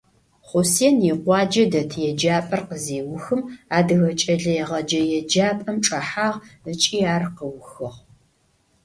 [0.47, 3.41] Хъусен икъуаджэ дэт еджапӀэр къызеухым,
[3.77, 7.91] Адыгэ кӀэлэегъэджэ еджапӀэм чӀэхьагъ ыкӀи ар къыухыгъ.